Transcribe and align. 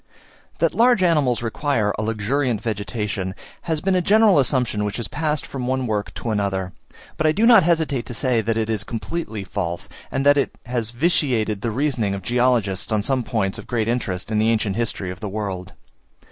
That 0.57 0.73
large 0.73 1.03
animals 1.03 1.43
require 1.43 1.91
a 1.95 2.01
luxuriant 2.01 2.59
vegetation, 2.59 3.35
has 3.69 3.81
been 3.81 3.93
a 3.93 4.01
general 4.01 4.39
assumption 4.39 4.83
which 4.83 4.97
has 4.97 5.07
passed 5.07 5.45
from 5.45 5.67
one 5.67 5.85
work 5.85 6.11
to 6.15 6.31
another; 6.31 6.73
but 7.17 7.27
I 7.27 7.31
do 7.31 7.45
not 7.45 7.61
hesitate 7.61 8.07
to 8.07 8.13
say 8.15 8.41
that 8.41 8.57
it 8.57 8.67
is 8.67 8.83
completely 8.83 9.43
false, 9.43 9.89
and 10.09 10.25
that 10.25 10.37
it 10.37 10.55
has 10.65 10.89
vitiated 10.89 11.61
the 11.61 11.69
reasoning 11.69 12.15
of 12.15 12.23
geologists 12.23 12.91
on 12.91 13.03
some 13.03 13.21
points 13.21 13.59
of 13.59 13.67
great 13.67 13.87
interest 13.87 14.31
in 14.31 14.39
the 14.39 14.49
ancient 14.49 14.75
history 14.75 15.11
of 15.11 15.19
the 15.19 15.29
world. 15.29 15.73